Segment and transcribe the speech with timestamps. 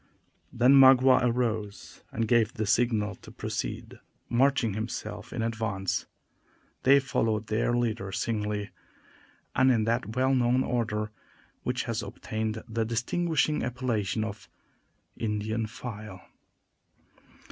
[0.51, 6.07] Then Magua arose and gave the signal to proceed, marching himself in advance.
[6.81, 8.71] They followed their leader singly,
[9.55, 11.11] and in that well known order
[11.61, 14.49] which has obtained the distinguishing appellation of
[15.17, 16.23] "Indian file."